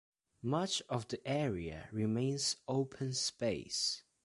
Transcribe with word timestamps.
Much 0.41 0.81
of 0.89 1.07
the 1.09 1.27
area 1.27 1.87
remains 1.91 2.55
open 2.67 3.13
space. 3.13 4.01